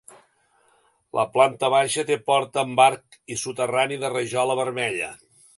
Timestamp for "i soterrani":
3.37-4.03